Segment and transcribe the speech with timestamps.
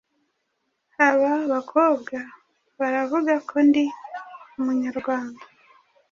[1.07, 2.17] Aba bakobwa
[2.79, 3.83] baravuga ko ndi
[4.59, 5.43] Umunyarwanda.